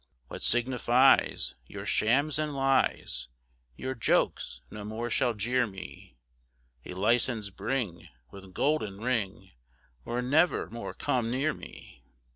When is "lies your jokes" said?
2.55-4.61